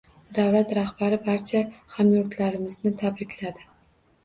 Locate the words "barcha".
1.27-1.61